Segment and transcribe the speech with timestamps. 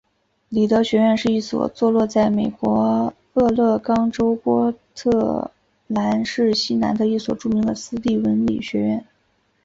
[0.49, 5.51] 里德学院是一所坐落在美国俄勒冈州波特
[5.85, 9.05] 兰市西南的一所著名的私立文理学院。